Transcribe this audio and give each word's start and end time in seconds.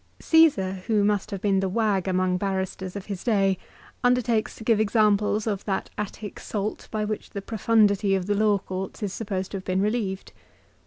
Caesar, 0.19 0.81
who 0.87 1.03
must 1.03 1.29
have 1.29 1.41
been 1.41 1.59
the 1.59 1.69
wag 1.69 2.07
among 2.07 2.35
barristers 2.35 2.95
of 2.95 3.05
his 3.05 3.23
day, 3.23 3.55
undertakes 4.03 4.55
to 4.55 4.63
give 4.63 4.79
examples 4.79 5.45
of 5.45 5.63
that 5.65 5.91
Attic 5.95 6.39
salt 6.39 6.87
by 6.89 7.05
which 7.05 7.29
the 7.29 7.39
profundity 7.39 8.15
of 8.15 8.25
the 8.25 8.33
Law 8.33 8.57
Courts 8.57 9.03
is 9.03 9.13
supposed 9.13 9.51
to 9.51 9.57
have 9.57 9.63
been 9.65 9.79
relieved. 9.79 10.33